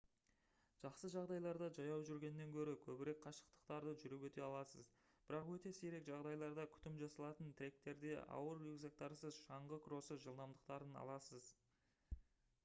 [0.83, 4.89] жақсы жағдайларда жаяу жүргеннен гөрі көбірек қашықтықтарды жүріп өте аласыз
[5.29, 11.57] бірақ өте сирек жағдайларда күтім жасалатын тректерде ауыр рюкзактарсыз шаңғы кроссы жылдамдықтарын аласыз